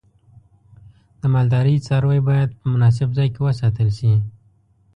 د 1.21 1.23
مالدارۍ 1.33 1.75
څاروی 1.85 2.19
باید 2.29 2.49
په 2.59 2.65
مناسب 2.73 3.09
ځای 3.17 3.27
کې 3.33 3.41
وساتل 3.43 3.89
شي. 3.97 4.13